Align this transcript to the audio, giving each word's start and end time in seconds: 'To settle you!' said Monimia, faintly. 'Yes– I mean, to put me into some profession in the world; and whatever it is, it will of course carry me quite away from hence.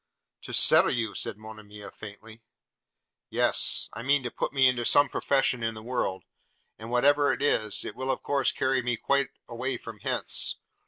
'To 0.41 0.51
settle 0.53 0.91
you!' 0.91 1.13
said 1.13 1.37
Monimia, 1.37 1.91
faintly. 1.91 2.41
'Yes– 3.29 3.87
I 3.93 4.01
mean, 4.01 4.23
to 4.23 4.31
put 4.31 4.51
me 4.51 4.67
into 4.67 4.83
some 4.83 5.09
profession 5.09 5.61
in 5.61 5.75
the 5.75 5.83
world; 5.83 6.23
and 6.79 6.89
whatever 6.89 7.31
it 7.31 7.43
is, 7.43 7.85
it 7.85 7.95
will 7.95 8.09
of 8.09 8.23
course 8.23 8.51
carry 8.51 8.81
me 8.81 8.97
quite 8.97 9.29
away 9.47 9.77
from 9.77 9.99
hence. 9.99 10.55